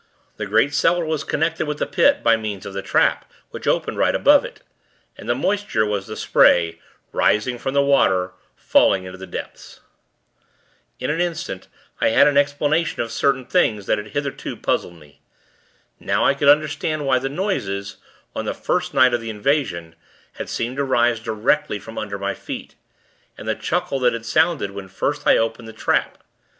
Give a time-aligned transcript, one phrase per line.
[0.37, 3.99] The great cellar was connected with the Pit, by means of the trap, which opened
[3.99, 4.61] right above it;
[5.15, 6.79] and the moisture, was the spray,
[7.11, 9.81] rising from the water, falling into the depths.
[10.99, 11.67] In an instant,
[11.99, 15.21] I had an explanation of certain things, that had hitherto puzzled me.
[15.99, 17.97] Now, I could understand why the noises
[18.35, 19.93] on the first night of the invasion
[20.33, 22.73] had seemed to rise directly from under my feet.
[23.37, 26.23] And the chuckle that had sounded when first I opened the trap!